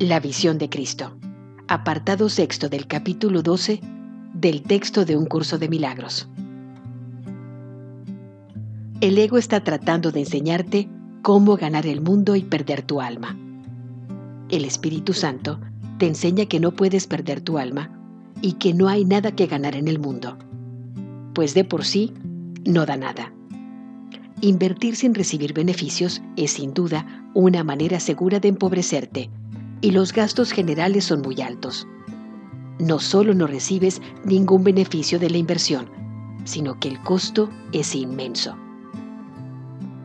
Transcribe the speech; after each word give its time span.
La 0.00 0.20
visión 0.20 0.58
de 0.58 0.70
Cristo. 0.70 1.18
Apartado 1.66 2.28
sexto 2.28 2.68
del 2.68 2.86
capítulo 2.86 3.42
12 3.42 3.80
del 4.32 4.62
texto 4.62 5.04
de 5.04 5.16
un 5.16 5.26
curso 5.26 5.58
de 5.58 5.68
milagros. 5.68 6.28
El 9.00 9.18
ego 9.18 9.38
está 9.38 9.64
tratando 9.64 10.12
de 10.12 10.20
enseñarte 10.20 10.88
cómo 11.22 11.56
ganar 11.56 11.84
el 11.84 12.00
mundo 12.00 12.36
y 12.36 12.42
perder 12.42 12.82
tu 12.82 13.00
alma. 13.00 13.36
El 14.50 14.64
Espíritu 14.64 15.14
Santo 15.14 15.58
te 15.98 16.06
enseña 16.06 16.46
que 16.46 16.60
no 16.60 16.70
puedes 16.76 17.08
perder 17.08 17.40
tu 17.40 17.58
alma 17.58 17.90
y 18.40 18.52
que 18.52 18.74
no 18.74 18.86
hay 18.86 19.04
nada 19.04 19.32
que 19.32 19.48
ganar 19.48 19.74
en 19.74 19.88
el 19.88 19.98
mundo, 19.98 20.38
pues 21.34 21.54
de 21.54 21.64
por 21.64 21.84
sí 21.84 22.14
no 22.64 22.86
da 22.86 22.96
nada. 22.96 23.32
Invertir 24.42 24.94
sin 24.94 25.12
recibir 25.12 25.54
beneficios 25.54 26.22
es 26.36 26.52
sin 26.52 26.72
duda 26.72 27.28
una 27.34 27.64
manera 27.64 27.98
segura 27.98 28.38
de 28.38 28.46
empobrecerte 28.46 29.28
y 29.80 29.90
los 29.92 30.12
gastos 30.12 30.52
generales 30.52 31.04
son 31.04 31.22
muy 31.22 31.40
altos. 31.40 31.86
No 32.78 32.98
solo 32.98 33.34
no 33.34 33.46
recibes 33.46 34.00
ningún 34.24 34.64
beneficio 34.64 35.18
de 35.18 35.30
la 35.30 35.38
inversión, 35.38 35.90
sino 36.44 36.78
que 36.78 36.88
el 36.88 37.00
costo 37.02 37.50
es 37.72 37.94
inmenso. 37.94 38.56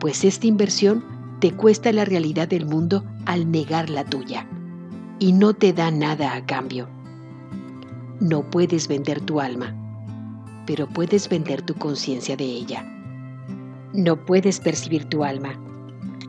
Pues 0.00 0.24
esta 0.24 0.46
inversión 0.46 1.04
te 1.40 1.52
cuesta 1.52 1.92
la 1.92 2.04
realidad 2.04 2.48
del 2.48 2.66
mundo 2.66 3.04
al 3.26 3.50
negar 3.50 3.90
la 3.90 4.04
tuya 4.04 4.46
y 5.18 5.32
no 5.32 5.54
te 5.54 5.72
da 5.72 5.90
nada 5.90 6.34
a 6.34 6.44
cambio. 6.44 6.88
No 8.20 8.48
puedes 8.50 8.88
vender 8.88 9.20
tu 9.20 9.40
alma, 9.40 9.74
pero 10.66 10.88
puedes 10.88 11.28
vender 11.28 11.62
tu 11.62 11.74
conciencia 11.74 12.36
de 12.36 12.44
ella. 12.44 12.84
No 13.92 14.24
puedes 14.24 14.60
percibir 14.60 15.04
tu 15.04 15.24
alma 15.24 15.58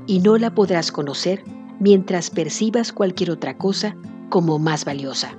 y 0.06 0.20
no 0.20 0.38
la 0.38 0.54
podrás 0.54 0.92
conocer 0.92 1.44
mientras 1.80 2.30
percibas 2.30 2.92
cualquier 2.92 3.32
otra 3.32 3.58
cosa 3.58 3.96
como 4.30 4.60
más 4.60 4.86
valiosa. 4.86 5.38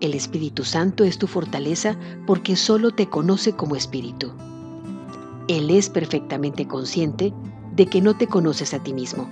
El 0.00 0.14
Espíritu 0.14 0.64
Santo 0.64 1.04
es 1.04 1.18
tu 1.18 1.26
fortaleza 1.26 1.98
porque 2.26 2.56
solo 2.56 2.92
te 2.92 3.08
conoce 3.08 3.52
como 3.52 3.74
espíritu. 3.74 4.32
Él 5.48 5.70
es 5.70 5.88
perfectamente 5.88 6.68
consciente 6.68 7.32
de 7.74 7.86
que 7.86 8.00
no 8.00 8.16
te 8.16 8.26
conoces 8.26 8.74
a 8.74 8.82
ti 8.82 8.92
mismo 8.92 9.28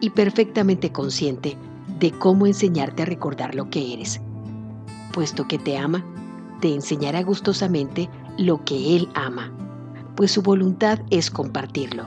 y 0.00 0.10
perfectamente 0.10 0.92
consciente 0.92 1.56
de 1.98 2.12
cómo 2.12 2.46
enseñarte 2.46 3.02
a 3.02 3.06
recordar 3.06 3.54
lo 3.54 3.70
que 3.70 3.94
eres. 3.94 4.20
Puesto 5.12 5.48
que 5.48 5.58
te 5.58 5.78
ama, 5.78 6.04
te 6.60 6.72
enseñará 6.72 7.22
gustosamente 7.22 8.08
lo 8.36 8.64
que 8.64 8.96
Él 8.96 9.08
ama, 9.14 9.52
pues 10.16 10.32
su 10.32 10.42
voluntad 10.42 11.00
es 11.10 11.30
compartirlo. 11.30 12.06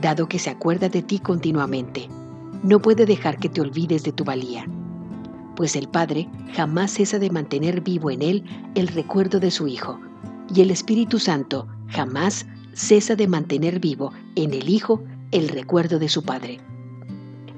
Dado 0.00 0.28
que 0.28 0.38
se 0.38 0.50
acuerda 0.50 0.88
de 0.88 1.02
ti 1.02 1.18
continuamente, 1.18 2.08
no 2.62 2.80
puede 2.80 3.06
dejar 3.06 3.38
que 3.38 3.48
te 3.48 3.60
olvides 3.60 4.02
de 4.02 4.12
tu 4.12 4.24
valía, 4.24 4.66
pues 5.56 5.74
el 5.74 5.88
Padre 5.88 6.28
jamás 6.54 6.92
cesa 6.92 7.18
de 7.18 7.30
mantener 7.30 7.80
vivo 7.80 8.10
en 8.10 8.22
él 8.22 8.44
el 8.74 8.88
recuerdo 8.88 9.40
de 9.40 9.50
su 9.50 9.66
Hijo, 9.66 9.98
y 10.54 10.60
el 10.60 10.70
Espíritu 10.70 11.18
Santo 11.18 11.66
jamás 11.88 12.46
cesa 12.74 13.16
de 13.16 13.26
mantener 13.26 13.80
vivo 13.80 14.12
en 14.36 14.52
el 14.52 14.68
Hijo 14.68 15.02
el 15.32 15.48
recuerdo 15.48 15.98
de 15.98 16.08
su 16.08 16.22
Padre. 16.22 16.60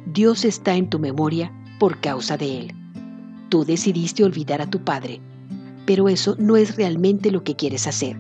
Dios 0.07 0.45
está 0.45 0.75
en 0.75 0.89
tu 0.89 0.99
memoria 0.99 1.53
por 1.79 2.01
causa 2.01 2.37
de 2.37 2.61
Él. 2.61 2.75
Tú 3.49 3.65
decidiste 3.65 4.25
olvidar 4.25 4.63
a 4.63 4.71
tu 4.71 4.85
Padre, 4.85 5.21
pero 5.85 6.09
eso 6.09 6.37
no 6.39 6.57
es 6.57 6.77
realmente 6.77 7.31
lo 7.31 7.45
que 7.45 7.57
quieres 7.57 7.87
hacer. 7.87 8.19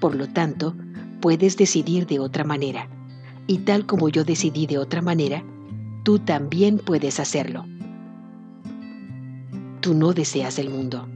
Por 0.00 0.16
lo 0.16 0.26
tanto, 0.26 0.74
puedes 1.20 1.56
decidir 1.56 2.06
de 2.06 2.18
otra 2.18 2.44
manera. 2.44 2.88
Y 3.46 3.58
tal 3.58 3.86
como 3.86 4.08
yo 4.08 4.24
decidí 4.24 4.66
de 4.66 4.78
otra 4.78 5.02
manera, 5.02 5.44
tú 6.04 6.18
también 6.18 6.78
puedes 6.78 7.18
hacerlo. 7.18 7.64
Tú 9.80 9.94
no 9.94 10.12
deseas 10.12 10.58
el 10.58 10.70
mundo. 10.70 11.08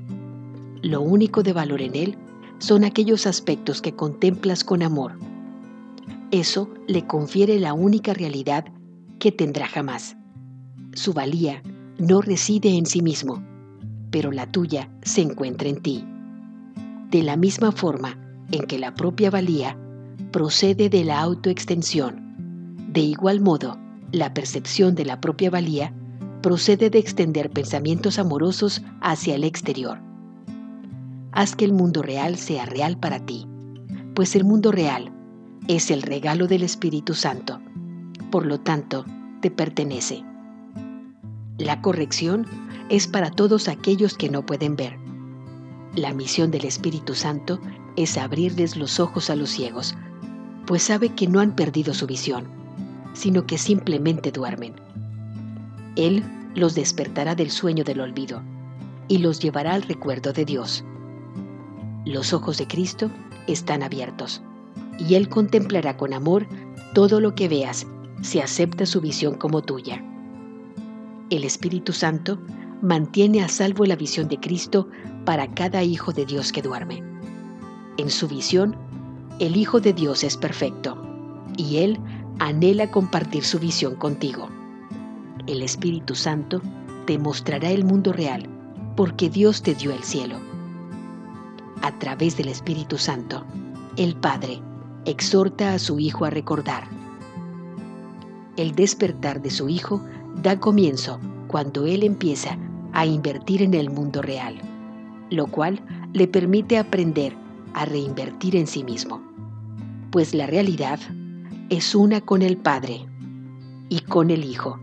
Lo 0.82 1.02
único 1.02 1.42
de 1.42 1.52
valor 1.52 1.82
en 1.82 1.94
él 1.94 2.16
son 2.58 2.84
aquellos 2.84 3.26
aspectos 3.26 3.82
que 3.82 3.94
contemplas 3.94 4.64
con 4.64 4.82
amor. 4.82 5.12
Eso 6.30 6.70
le 6.86 7.06
confiere 7.06 7.60
la 7.60 7.74
única 7.74 8.14
realidad 8.14 8.64
que 9.18 9.30
tendrá 9.30 9.68
jamás. 9.68 10.16
Su 10.94 11.12
valía 11.12 11.62
no 11.98 12.22
reside 12.22 12.76
en 12.76 12.86
sí 12.86 13.02
mismo, 13.02 13.42
pero 14.10 14.32
la 14.32 14.46
tuya 14.46 14.90
se 15.02 15.20
encuentra 15.20 15.68
en 15.68 15.82
ti. 15.82 16.04
De 17.10 17.22
la 17.22 17.36
misma 17.36 17.72
forma 17.72 18.18
en 18.50 18.66
que 18.66 18.78
la 18.78 18.94
propia 18.94 19.30
valía 19.30 19.76
procede 20.32 20.88
de 20.88 21.04
la 21.04 21.20
autoextensión, 21.20 22.76
de 22.90 23.00
igual 23.00 23.40
modo, 23.40 23.78
la 24.12 24.32
percepción 24.32 24.94
de 24.94 25.04
la 25.04 25.20
propia 25.20 25.50
valía 25.50 25.92
procede 26.42 26.88
de 26.90 26.98
extender 26.98 27.50
pensamientos 27.50 28.18
amorosos 28.18 28.82
hacia 29.00 29.34
el 29.34 29.44
exterior. 29.44 30.00
Haz 31.32 31.54
que 31.54 31.64
el 31.64 31.72
mundo 31.72 32.02
real 32.02 32.36
sea 32.36 32.64
real 32.64 32.98
para 32.98 33.24
ti, 33.24 33.46
pues 34.14 34.34
el 34.34 34.44
mundo 34.44 34.72
real 34.72 35.12
es 35.66 35.90
el 35.90 36.02
regalo 36.02 36.46
del 36.46 36.62
Espíritu 36.62 37.14
Santo, 37.14 37.60
por 38.30 38.46
lo 38.46 38.60
tanto, 38.60 39.04
te 39.40 39.50
pertenece. 39.50 40.24
La 41.58 41.82
corrección 41.82 42.46
es 42.88 43.06
para 43.06 43.30
todos 43.30 43.68
aquellos 43.68 44.14
que 44.14 44.30
no 44.30 44.46
pueden 44.46 44.76
ver. 44.76 44.96
La 45.94 46.14
misión 46.14 46.50
del 46.50 46.64
Espíritu 46.64 47.14
Santo 47.14 47.60
es 47.96 48.16
abrirles 48.16 48.76
los 48.76 49.00
ojos 49.00 49.28
a 49.28 49.36
los 49.36 49.50
ciegos, 49.50 49.94
pues 50.66 50.82
sabe 50.82 51.10
que 51.10 51.26
no 51.26 51.40
han 51.40 51.54
perdido 51.54 51.92
su 51.92 52.06
visión 52.06 52.57
sino 53.18 53.46
que 53.46 53.58
simplemente 53.58 54.30
duermen. 54.30 54.74
Él 55.96 56.22
los 56.54 56.76
despertará 56.76 57.34
del 57.34 57.50
sueño 57.50 57.82
del 57.82 58.00
olvido 58.00 58.40
y 59.08 59.18
los 59.18 59.40
llevará 59.40 59.74
al 59.74 59.82
recuerdo 59.82 60.32
de 60.32 60.44
Dios. 60.44 60.84
Los 62.04 62.32
ojos 62.32 62.58
de 62.58 62.68
Cristo 62.68 63.10
están 63.48 63.82
abiertos 63.82 64.40
y 65.00 65.16
Él 65.16 65.28
contemplará 65.28 65.96
con 65.96 66.14
amor 66.14 66.46
todo 66.94 67.20
lo 67.20 67.34
que 67.34 67.48
veas 67.48 67.88
si 68.22 68.38
acepta 68.38 68.86
su 68.86 69.00
visión 69.00 69.34
como 69.34 69.62
tuya. 69.62 70.00
El 71.30 71.42
Espíritu 71.42 71.92
Santo 71.92 72.38
mantiene 72.82 73.42
a 73.42 73.48
salvo 73.48 73.84
la 73.84 73.96
visión 73.96 74.28
de 74.28 74.38
Cristo 74.38 74.88
para 75.24 75.52
cada 75.54 75.82
hijo 75.82 76.12
de 76.12 76.24
Dios 76.24 76.52
que 76.52 76.62
duerme. 76.62 77.02
En 77.96 78.10
su 78.10 78.28
visión, 78.28 78.76
el 79.40 79.56
Hijo 79.56 79.80
de 79.80 79.92
Dios 79.92 80.22
es 80.22 80.36
perfecto 80.36 80.96
y 81.56 81.78
Él 81.78 81.98
anhela 82.38 82.90
compartir 82.90 83.44
su 83.44 83.58
visión 83.58 83.96
contigo. 83.96 84.48
El 85.46 85.62
Espíritu 85.62 86.14
Santo 86.14 86.60
te 87.06 87.18
mostrará 87.18 87.70
el 87.70 87.84
mundo 87.84 88.12
real 88.12 88.48
porque 88.96 89.30
Dios 89.30 89.62
te 89.62 89.74
dio 89.74 89.92
el 89.92 90.02
cielo. 90.02 90.36
A 91.82 91.98
través 91.98 92.36
del 92.36 92.48
Espíritu 92.48 92.98
Santo, 92.98 93.44
el 93.96 94.14
Padre 94.16 94.60
exhorta 95.04 95.74
a 95.74 95.78
su 95.78 95.98
Hijo 95.98 96.24
a 96.24 96.30
recordar. 96.30 96.84
El 98.56 98.74
despertar 98.74 99.40
de 99.40 99.50
su 99.50 99.68
Hijo 99.68 100.04
da 100.42 100.58
comienzo 100.58 101.20
cuando 101.46 101.86
Él 101.86 102.02
empieza 102.02 102.58
a 102.92 103.06
invertir 103.06 103.62
en 103.62 103.74
el 103.74 103.90
mundo 103.90 104.22
real, 104.22 104.56
lo 105.30 105.46
cual 105.46 105.80
le 106.12 106.26
permite 106.26 106.78
aprender 106.78 107.34
a 107.74 107.84
reinvertir 107.84 108.56
en 108.56 108.66
sí 108.66 108.82
mismo, 108.82 109.22
pues 110.10 110.34
la 110.34 110.46
realidad 110.46 110.98
es 111.70 111.94
una 111.94 112.22
con 112.22 112.40
el 112.40 112.56
Padre 112.56 113.06
y 113.90 114.00
con 114.00 114.30
el 114.30 114.44
Hijo, 114.44 114.80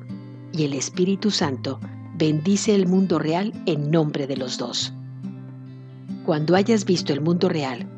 y 0.53 0.65
el 0.65 0.73
Espíritu 0.73 1.31
Santo 1.31 1.79
bendice 2.15 2.75
el 2.75 2.85
mundo 2.85 3.17
real 3.17 3.53
en 3.65 3.89
nombre 3.89 4.27
de 4.27 4.37
los 4.37 4.59
dos. 4.59 4.93
Cuando 6.25 6.55
hayas 6.55 6.85
visto 6.85 7.11
el 7.11 7.21
mundo 7.21 7.49
real, 7.49 7.89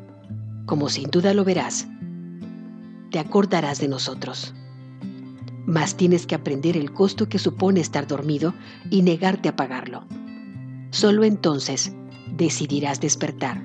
como 0.64 0.88
sin 0.88 1.10
duda 1.10 1.34
lo 1.34 1.44
verás, 1.44 1.86
te 3.10 3.18
acordarás 3.18 3.78
de 3.78 3.88
nosotros. 3.88 4.54
Mas 5.66 5.94
tienes 5.96 6.26
que 6.26 6.34
aprender 6.34 6.74
el 6.76 6.92
costo 6.92 7.28
que 7.28 7.38
supone 7.38 7.80
estar 7.80 8.06
dormido 8.06 8.54
y 8.90 9.02
negarte 9.02 9.50
a 9.50 9.56
pagarlo. 9.56 10.06
Solo 10.92 11.24
entonces 11.24 11.92
decidirás 12.38 13.02
despertar. 13.02 13.62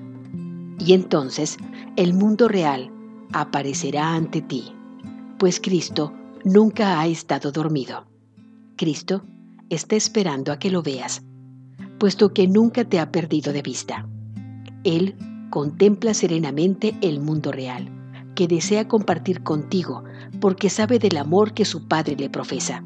Y 0.79 0.91
entonces 0.93 1.57
el 1.95 2.13
mundo 2.13 2.49
real 2.49 2.91
aparecerá 3.31 4.15
ante 4.15 4.41
ti 4.41 4.73
pues 5.43 5.59
Cristo 5.59 6.13
nunca 6.45 7.01
ha 7.01 7.07
estado 7.07 7.51
dormido. 7.51 8.05
Cristo 8.77 9.25
está 9.69 9.97
esperando 9.97 10.53
a 10.53 10.57
que 10.57 10.71
lo 10.71 10.81
veas, 10.81 11.21
puesto 11.99 12.33
que 12.33 12.47
nunca 12.47 12.85
te 12.85 12.97
ha 12.97 13.11
perdido 13.11 13.51
de 13.51 13.61
vista. 13.61 14.07
Él 14.85 15.17
contempla 15.49 16.13
serenamente 16.13 16.95
el 17.01 17.19
mundo 17.19 17.51
real, 17.51 17.89
que 18.35 18.47
desea 18.47 18.87
compartir 18.87 19.43
contigo 19.43 20.05
porque 20.39 20.69
sabe 20.69 20.97
del 20.97 21.17
amor 21.17 21.53
que 21.53 21.65
su 21.65 21.89
Padre 21.89 22.15
le 22.15 22.29
profesa. 22.29 22.85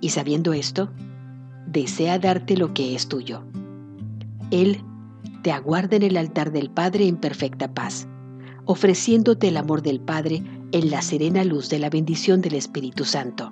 Y 0.00 0.08
sabiendo 0.08 0.54
esto, 0.54 0.90
desea 1.66 2.18
darte 2.18 2.56
lo 2.56 2.72
que 2.72 2.94
es 2.94 3.06
tuyo. 3.06 3.42
Él 4.50 4.82
te 5.42 5.52
aguarda 5.52 5.96
en 5.96 6.04
el 6.04 6.16
altar 6.16 6.52
del 6.52 6.70
Padre 6.70 7.06
en 7.06 7.18
perfecta 7.18 7.74
paz, 7.74 8.08
ofreciéndote 8.64 9.48
el 9.48 9.58
amor 9.58 9.82
del 9.82 10.00
Padre 10.00 10.42
en 10.76 10.90
la 10.90 11.00
serena 11.00 11.42
luz 11.42 11.70
de 11.70 11.78
la 11.78 11.88
bendición 11.88 12.42
del 12.42 12.52
Espíritu 12.52 13.06
Santo. 13.06 13.50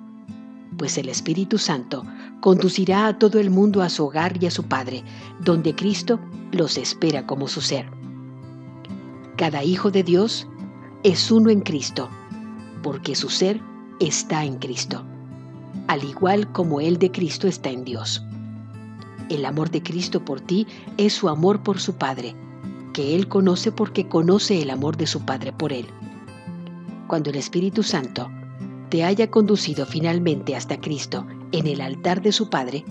pues 0.77 0.95
el 0.99 1.09
Espíritu 1.09 1.57
Santo 1.57 2.05
conducirá 2.39 3.07
a 3.07 3.17
todo 3.17 3.39
el 3.39 3.49
mundo 3.49 3.81
a 3.81 3.89
su 3.89 4.05
hogar 4.05 4.37
y 4.43 4.45
a 4.45 4.51
su 4.51 4.61
Padre, 4.63 5.03
donde 5.39 5.73
Cristo 5.73 6.19
los 6.51 6.77
espera 6.77 7.25
como 7.25 7.47
su 7.47 7.61
ser. 7.61 7.87
Cada 9.37 9.63
hijo 9.63 9.89
de 9.89 10.03
Dios 10.03 10.47
es 11.01 11.31
uno 11.31 11.49
en 11.49 11.61
Cristo, 11.61 12.09
porque 12.83 13.15
su 13.15 13.29
ser 13.29 13.59
está 13.99 14.45
en 14.45 14.59
Cristo, 14.59 15.03
al 15.87 16.03
igual 16.03 16.51
como 16.51 16.79
el 16.79 16.99
de 16.99 17.09
Cristo 17.09 17.47
está 17.47 17.71
en 17.71 17.85
Dios. 17.85 18.21
El 19.29 19.45
amor 19.45 19.71
de 19.71 19.81
Cristo 19.81 20.23
por 20.23 20.41
ti 20.41 20.67
es 20.97 21.13
su 21.13 21.27
amor 21.27 21.63
por 21.63 21.79
su 21.79 21.95
Padre, 21.95 22.35
que 22.93 23.15
Él 23.15 23.27
conoce 23.27 23.71
porque 23.71 24.07
conoce 24.07 24.61
el 24.61 24.69
amor 24.69 24.95
de 24.95 25.07
su 25.07 25.21
Padre 25.21 25.53
por 25.53 25.73
Él. 25.73 25.87
Cuando 27.07 27.29
el 27.29 27.35
Espíritu 27.35 27.83
Santo 27.83 28.29
te 28.89 29.03
haya 29.03 29.29
conducido 29.29 29.85
finalmente 29.85 30.55
hasta 30.55 30.79
Cristo 30.79 31.25
en 31.51 31.67
el 31.67 31.81
altar 31.81 32.21
de 32.21 32.31
su 32.31 32.49
Padre, 32.49 32.83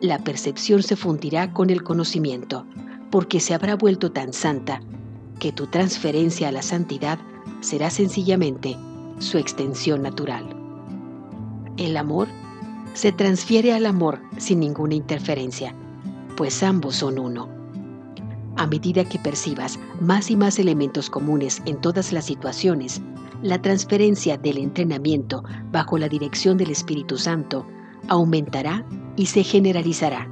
la 0.00 0.18
percepción 0.18 0.82
se 0.82 0.96
fundirá 0.96 1.52
con 1.52 1.70
el 1.70 1.82
conocimiento, 1.82 2.64
porque 3.10 3.40
se 3.40 3.54
habrá 3.54 3.76
vuelto 3.76 4.12
tan 4.12 4.32
santa 4.32 4.80
que 5.38 5.52
tu 5.52 5.66
transferencia 5.66 6.48
a 6.48 6.52
la 6.52 6.62
santidad 6.62 7.18
será 7.60 7.90
sencillamente 7.90 8.76
su 9.18 9.38
extensión 9.38 10.02
natural. 10.02 10.56
El 11.76 11.96
amor 11.96 12.28
se 12.94 13.12
transfiere 13.12 13.72
al 13.72 13.86
amor 13.86 14.20
sin 14.38 14.60
ninguna 14.60 14.94
interferencia, 14.94 15.74
pues 16.36 16.62
ambos 16.62 16.96
son 16.96 17.18
uno. 17.18 17.48
A 18.56 18.66
medida 18.66 19.04
que 19.04 19.18
percibas 19.18 19.78
más 20.00 20.30
y 20.30 20.36
más 20.36 20.58
elementos 20.58 21.08
comunes 21.08 21.62
en 21.66 21.80
todas 21.80 22.12
las 22.12 22.26
situaciones, 22.26 23.00
la 23.42 23.60
transferencia 23.62 24.36
del 24.36 24.58
entrenamiento 24.58 25.42
bajo 25.72 25.96
la 25.98 26.08
dirección 26.08 26.58
del 26.58 26.70
Espíritu 26.70 27.16
Santo 27.16 27.66
aumentará 28.08 28.84
y 29.16 29.26
se 29.26 29.42
generalizará. 29.42 30.28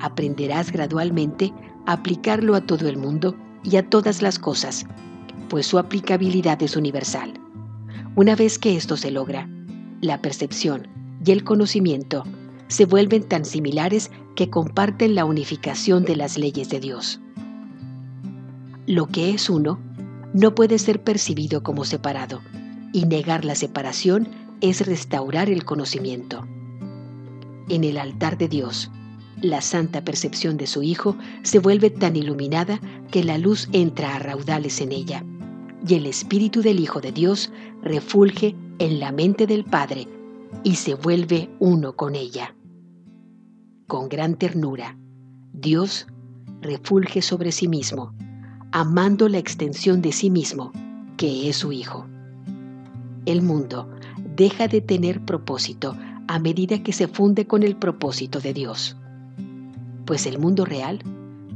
Aprenderás 0.00 0.72
gradualmente 0.72 1.52
a 1.86 1.92
aplicarlo 1.92 2.54
a 2.54 2.62
todo 2.62 2.88
el 2.88 2.96
mundo 2.96 3.36
y 3.62 3.76
a 3.76 3.88
todas 3.88 4.22
las 4.22 4.38
cosas, 4.38 4.86
pues 5.48 5.66
su 5.66 5.78
aplicabilidad 5.78 6.62
es 6.62 6.76
universal. 6.76 7.34
Una 8.14 8.34
vez 8.34 8.58
que 8.58 8.76
esto 8.76 8.96
se 8.96 9.10
logra, 9.10 9.48
la 10.00 10.20
percepción 10.22 10.88
y 11.24 11.32
el 11.32 11.44
conocimiento 11.44 12.24
se 12.68 12.84
vuelven 12.84 13.22
tan 13.24 13.44
similares 13.44 14.10
que 14.34 14.50
comparten 14.50 15.14
la 15.14 15.24
unificación 15.24 16.04
de 16.04 16.16
las 16.16 16.38
leyes 16.38 16.68
de 16.68 16.80
Dios. 16.80 17.20
Lo 18.86 19.06
que 19.06 19.30
es 19.30 19.50
uno 19.50 19.78
no 20.36 20.54
puede 20.54 20.78
ser 20.78 21.02
percibido 21.02 21.62
como 21.62 21.86
separado, 21.86 22.42
y 22.92 23.06
negar 23.06 23.46
la 23.46 23.54
separación 23.54 24.28
es 24.60 24.86
restaurar 24.86 25.48
el 25.48 25.64
conocimiento. 25.64 26.46
En 27.70 27.84
el 27.84 27.96
altar 27.96 28.36
de 28.36 28.46
Dios, 28.46 28.90
la 29.40 29.62
santa 29.62 30.04
percepción 30.04 30.58
de 30.58 30.66
su 30.66 30.82
Hijo 30.82 31.16
se 31.42 31.58
vuelve 31.58 31.88
tan 31.88 32.16
iluminada 32.16 32.82
que 33.10 33.24
la 33.24 33.38
luz 33.38 33.70
entra 33.72 34.14
a 34.14 34.18
raudales 34.18 34.82
en 34.82 34.92
ella, 34.92 35.24
y 35.88 35.94
el 35.94 36.04
Espíritu 36.04 36.60
del 36.60 36.80
Hijo 36.80 37.00
de 37.00 37.12
Dios 37.12 37.50
refulge 37.82 38.54
en 38.78 39.00
la 39.00 39.12
mente 39.12 39.46
del 39.46 39.64
Padre 39.64 40.06
y 40.62 40.74
se 40.74 40.92
vuelve 40.92 41.48
uno 41.60 41.96
con 41.96 42.14
ella. 42.14 42.54
Con 43.86 44.10
gran 44.10 44.34
ternura, 44.34 44.98
Dios 45.54 46.06
refulge 46.60 47.22
sobre 47.22 47.52
sí 47.52 47.68
mismo 47.68 48.12
amando 48.72 49.28
la 49.28 49.38
extensión 49.38 50.02
de 50.02 50.12
sí 50.12 50.30
mismo, 50.30 50.72
que 51.16 51.48
es 51.48 51.56
su 51.56 51.72
Hijo. 51.72 52.06
El 53.24 53.42
mundo 53.42 53.88
deja 54.36 54.68
de 54.68 54.80
tener 54.80 55.24
propósito 55.24 55.96
a 56.28 56.38
medida 56.38 56.82
que 56.82 56.92
se 56.92 57.08
funde 57.08 57.46
con 57.46 57.62
el 57.62 57.76
propósito 57.76 58.40
de 58.40 58.52
Dios, 58.52 58.96
pues 60.04 60.26
el 60.26 60.38
mundo 60.38 60.64
real 60.64 61.00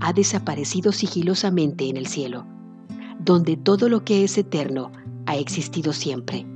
ha 0.01 0.13
desaparecido 0.13 0.93
sigilosamente 0.93 1.89
en 1.89 1.97
el 1.97 2.07
cielo, 2.07 2.47
donde 3.19 3.57
todo 3.57 3.89
lo 3.89 4.05
que 4.05 4.25
es 4.25 4.39
eterno 4.39 4.91
ha 5.27 5.37
existido 5.37 5.93
siempre. 5.93 6.47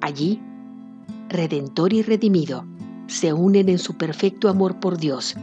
Allí, 0.00 0.40
Redentor 1.28 1.92
y 1.92 2.02
Redimido 2.02 2.64
se 3.06 3.32
unen 3.32 3.68
en 3.68 3.78
su 3.78 3.96
perfecto 3.96 4.48
amor 4.48 4.80
por 4.80 4.98
Dios 4.98 5.36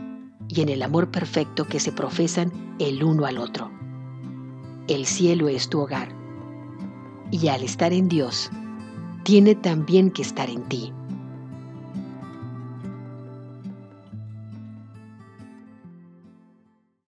y 0.47 0.61
en 0.61 0.69
el 0.69 0.83
amor 0.83 1.11
perfecto 1.11 1.65
que 1.65 1.79
se 1.79 1.91
profesan 1.91 2.51
el 2.79 3.03
uno 3.03 3.25
al 3.25 3.37
otro. 3.37 3.71
El 4.87 5.05
cielo 5.05 5.47
es 5.47 5.69
tu 5.69 5.79
hogar 5.79 6.09
y 7.31 7.47
al 7.47 7.63
estar 7.63 7.93
en 7.93 8.07
Dios, 8.07 8.51
tiene 9.23 9.55
también 9.55 10.11
que 10.11 10.21
estar 10.21 10.49
en 10.49 10.63
ti. 10.63 10.93